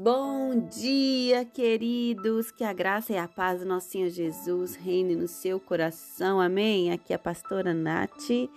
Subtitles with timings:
[0.00, 2.52] Bom dia, queridos.
[2.52, 6.40] Que a graça e a paz do nosso Senhor Jesus reine no seu coração.
[6.40, 6.92] Amém.
[6.92, 8.48] Aqui é a pastora Nath e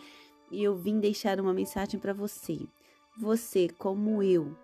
[0.51, 2.59] eu vim deixar uma mensagem para você.
[3.19, 4.55] Você, como eu,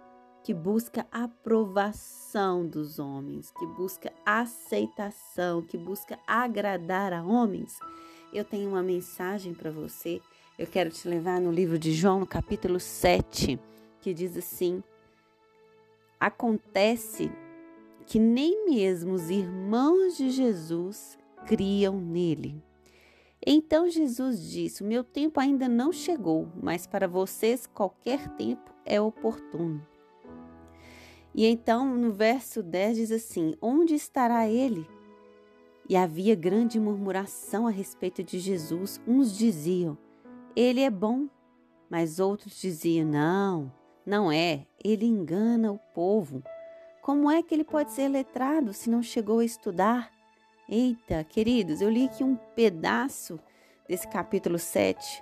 [0.44, 7.80] que busca aprovação dos homens, que busca aceitação, que busca agradar a homens,
[8.32, 10.22] eu tenho uma mensagem para você.
[10.60, 13.60] Eu quero te levar no livro de João, no capítulo 7,
[14.00, 14.84] que diz assim:
[16.20, 17.32] Acontece
[18.06, 22.64] que nem mesmo os irmãos de Jesus criam nele.
[23.46, 29.86] Então Jesus disse: meu tempo ainda não chegou, mas para vocês qualquer tempo é oportuno.
[31.36, 34.88] E então no verso 10 diz assim: Onde estará ele?
[35.88, 39.00] E havia grande murmuração a respeito de Jesus.
[39.08, 39.98] Uns diziam:
[40.56, 41.28] Ele é bom,
[41.90, 43.72] mas outros diziam: Não,
[44.08, 46.42] não é, ele engana o povo.
[47.02, 50.10] Como é que ele pode ser letrado se não chegou a estudar?
[50.70, 53.38] Eita, queridos, eu li aqui um pedaço
[53.86, 55.22] desse capítulo 7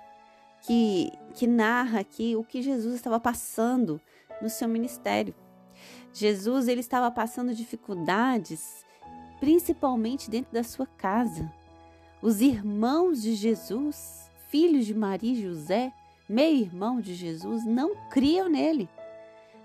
[0.60, 4.00] que, que narra aqui o que Jesus estava passando
[4.40, 5.34] no seu ministério.
[6.12, 8.86] Jesus ele estava passando dificuldades,
[9.40, 11.52] principalmente dentro da sua casa.
[12.22, 15.92] Os irmãos de Jesus, filhos de Maria e José,
[16.28, 18.88] meio-irmão de Jesus, não criam nele.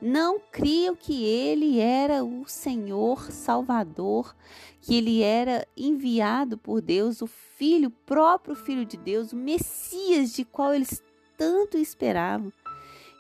[0.02, 4.36] Não criam que ele era o Senhor Salvador,
[4.82, 10.44] que ele era enviado por Deus, o Filho, próprio Filho de Deus, o Messias de
[10.44, 11.04] qual eles
[11.38, 12.52] tanto esperavam.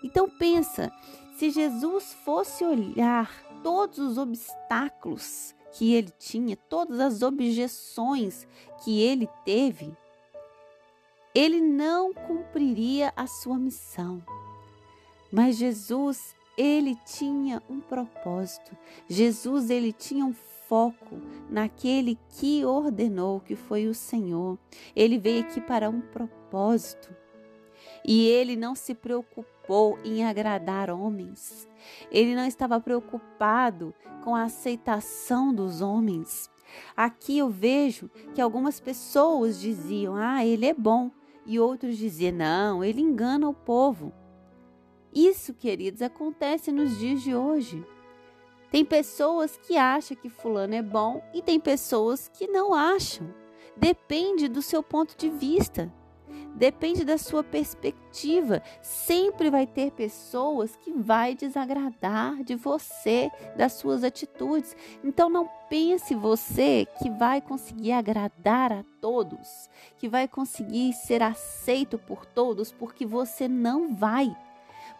[0.03, 0.92] Então pensa,
[1.38, 3.31] se Jesus fosse olhar
[3.64, 8.48] todos os obstáculos que ele tinha, todas as objeções
[8.83, 9.95] que ele teve,
[11.34, 14.22] ele não cumpriria a sua missão.
[15.32, 18.76] Mas Jesus, ele tinha um propósito.
[19.08, 20.34] Jesus, ele tinha um
[20.68, 21.18] foco
[21.50, 24.58] naquele que ordenou, que foi o Senhor.
[24.96, 27.16] Ele veio aqui para um propósito.
[28.05, 31.67] E ele não se preocupou em agradar homens.
[32.11, 36.50] Ele não estava preocupado com a aceitação dos homens.
[36.95, 41.11] Aqui eu vejo que algumas pessoas diziam: Ah, ele é bom
[41.46, 44.14] e outros diziam: não, ele engana o povo.
[45.14, 47.86] Isso, queridos, acontece nos dias de hoje.
[48.72, 53.34] Tem pessoas que acham que Fulano é bom e tem pessoas que não acham.
[53.76, 55.92] Depende do seu ponto de vista.
[56.56, 58.62] Depende da sua perspectiva.
[58.82, 64.76] Sempre vai ter pessoas que vai desagradar de você, das suas atitudes.
[65.04, 71.98] Então não pense você que vai conseguir agradar a todos, que vai conseguir ser aceito
[71.98, 74.36] por todos, porque você não vai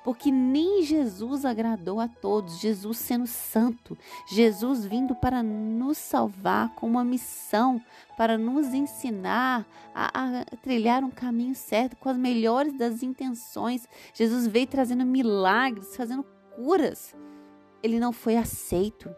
[0.04, 3.98] porque nem Jesus agradou a todos, Jesus sendo santo,
[4.28, 7.82] Jesus vindo para nos salvar com uma missão,
[8.18, 13.88] para nos ensinar a, a, trilhar um caminho certo, com as melhores das intenções.
[14.14, 16.26] Jesus veio trazendo milagres, fazendo
[16.56, 17.16] curas.
[17.84, 19.10] Ele não foi aceito.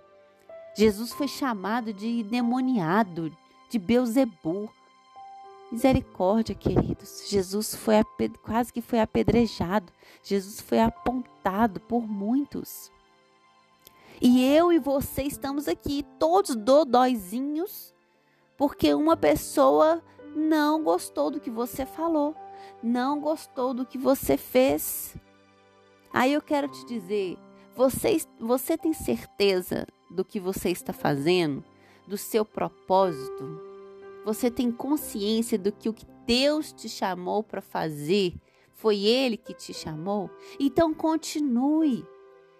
[0.76, 3.32] Jesus foi chamado de demoniado,
[3.70, 4.70] de Beuzebu.
[5.74, 7.28] Misericórdia, queridos.
[7.28, 7.96] Jesus foi
[8.44, 9.92] quase que foi apedrejado.
[10.22, 12.92] Jesus foi apontado por muitos.
[14.22, 17.92] E eu e você estamos aqui, todos dodóizinhos,
[18.56, 20.00] porque uma pessoa
[20.36, 22.36] não gostou do que você falou,
[22.84, 25.16] não gostou do que você fez.
[26.14, 27.36] Aí eu quero te dizer,
[27.76, 31.64] você, você tem certeza do que você está fazendo,
[32.08, 33.73] do seu propósito?
[34.26, 38.36] Você tem consciência do que o que Deus te chamou para fazer
[38.84, 40.30] foi Ele que te chamou?
[40.60, 42.06] Então continue.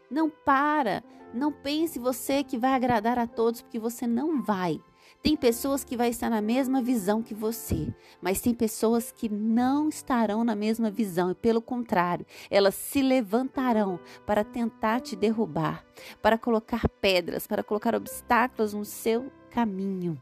[0.10, 1.04] Não para.
[1.34, 4.80] Não pense você que vai agradar a todos, porque você não vai.
[5.22, 9.90] Tem pessoas que vai estar na mesma visão que você, mas tem pessoas que não
[9.90, 15.86] estarão na mesma visão e pelo contrário, elas se levantarão para tentar te derrubar,
[16.22, 20.22] para colocar pedras, para colocar obstáculos no seu caminho.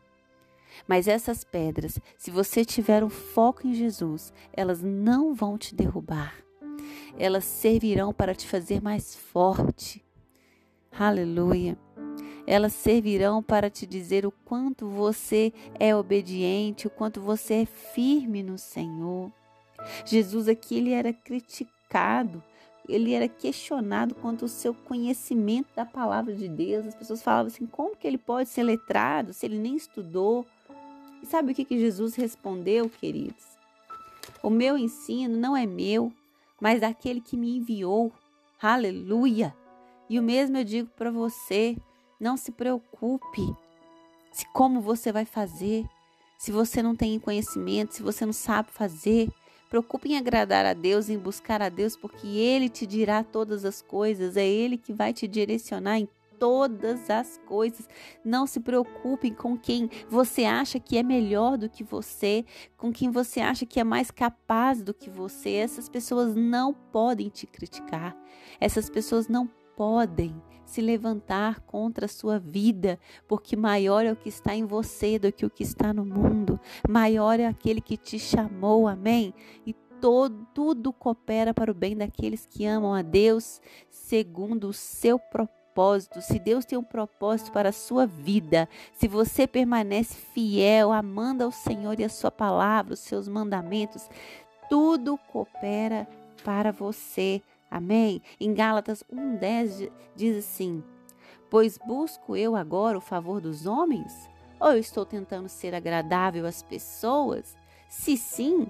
[0.87, 6.35] Mas essas pedras, se você tiver um foco em Jesus, elas não vão te derrubar.
[7.17, 10.03] Elas servirão para te fazer mais forte.
[10.91, 11.77] Aleluia.
[12.45, 18.41] Elas servirão para te dizer o quanto você é obediente, o quanto você é firme
[18.41, 19.31] no Senhor.
[20.05, 22.43] Jesus aqui ele era criticado,
[22.87, 26.87] ele era questionado quanto ao seu conhecimento da palavra de Deus.
[26.87, 30.45] As pessoas falavam assim: como que ele pode ser letrado se ele nem estudou?
[31.21, 33.43] E sabe o que, que Jesus respondeu, queridos?
[34.41, 36.11] O meu ensino não é meu,
[36.59, 38.11] mas daquele que me enviou.
[38.61, 39.55] Aleluia!
[40.09, 41.77] E o mesmo eu digo para você,
[42.19, 43.55] não se preocupe
[44.31, 45.85] se como você vai fazer,
[46.37, 49.29] se você não tem conhecimento, se você não sabe fazer.
[49.69, 53.81] Preocupe em agradar a Deus, em buscar a Deus, porque Ele te dirá todas as
[53.81, 56.07] coisas, é Ele que vai te direcionar em
[56.41, 57.87] todas as coisas.
[58.25, 62.43] Não se preocupe com quem você acha que é melhor do que você,
[62.75, 65.51] com quem você acha que é mais capaz do que você.
[65.51, 68.17] Essas pessoas não podem te criticar.
[68.59, 69.47] Essas pessoas não
[69.77, 70.35] podem
[70.65, 72.97] se levantar contra a sua vida,
[73.27, 76.59] porque maior é o que está em você do que o que está no mundo.
[76.89, 79.31] Maior é aquele que te chamou, amém?
[79.63, 83.61] E todo, tudo coopera para o bem daqueles que amam a Deus
[83.91, 85.60] segundo o seu propósito.
[86.21, 91.51] Se Deus tem um propósito para a sua vida, se você permanece fiel, amando ao
[91.51, 94.09] Senhor e a sua palavra, os seus mandamentos,
[94.69, 96.07] tudo coopera
[96.43, 97.41] para você.
[97.69, 98.21] Amém?
[98.39, 100.83] Em Gálatas 1,10 diz assim:
[101.49, 104.29] Pois busco eu agora o favor dos homens?
[104.59, 107.57] Ou eu estou tentando ser agradável às pessoas?
[107.89, 108.67] Se sim,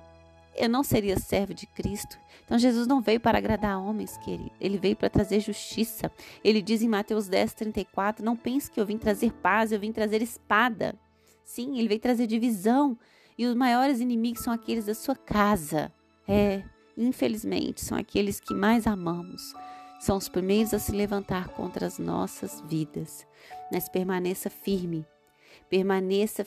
[0.56, 2.18] eu não seria servo de Cristo.
[2.46, 4.52] Então Jesus não veio para agradar homens, querido.
[4.60, 6.12] Ele veio para trazer justiça.
[6.44, 9.92] Ele diz em Mateus 10, 34, não pense que eu vim trazer paz, eu vim
[9.92, 10.96] trazer espada.
[11.44, 12.98] Sim, ele veio trazer divisão.
[13.38, 15.92] E os maiores inimigos são aqueles da sua casa.
[16.28, 16.64] É,
[16.98, 19.54] infelizmente, são aqueles que mais amamos.
[20.00, 23.26] São os primeiros a se levantar contra as nossas vidas.
[23.72, 25.06] Mas permaneça firme,
[25.70, 26.46] permaneça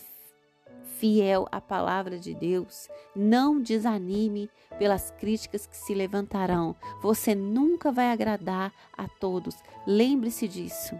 [0.99, 2.89] fiel à palavra de Deus.
[3.15, 4.49] Não desanime
[4.79, 6.75] pelas críticas que se levantarão.
[7.03, 9.57] Você nunca vai agradar a todos.
[9.87, 10.99] Lembre-se disso.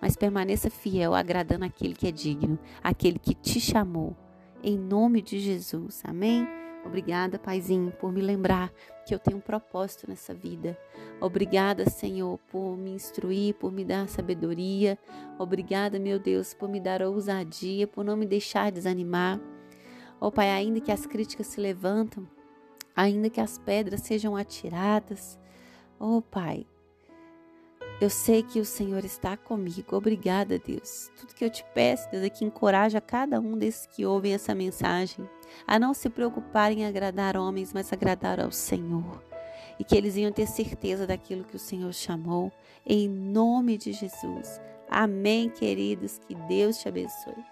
[0.00, 4.16] Mas permaneça fiel, agradando aquele que é digno, aquele que te chamou.
[4.62, 6.02] Em nome de Jesus.
[6.04, 6.61] Amém?
[6.84, 8.72] Obrigada, Paizinho, por me lembrar
[9.06, 10.76] que eu tenho um propósito nessa vida.
[11.20, 14.98] Obrigada, Senhor, por me instruir, por me dar sabedoria.
[15.38, 19.40] Obrigada, meu Deus, por me dar ousadia, por não me deixar desanimar.
[20.20, 22.28] Ó oh, Pai, ainda que as críticas se levantam,
[22.94, 25.38] ainda que as pedras sejam atiradas,
[25.98, 26.66] ó oh, Pai,
[28.00, 29.96] eu sei que o Senhor está comigo.
[29.96, 31.10] Obrigada, Deus.
[31.16, 34.54] Tudo que eu te peço, Deus, é que encoraja cada um desses que ouvem essa
[34.54, 35.28] mensagem
[35.66, 39.22] a não se preocupar em agradar homens, mas agradar ao Senhor.
[39.78, 42.52] E que eles iam ter certeza daquilo que o Senhor chamou.
[42.86, 44.60] Em nome de Jesus.
[44.88, 46.18] Amém, queridos.
[46.18, 47.51] Que Deus te abençoe.